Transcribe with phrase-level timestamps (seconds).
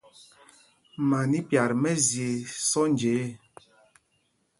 [1.09, 2.27] Man í pyat mɛ́zye
[2.69, 3.25] sɔ́nja ê.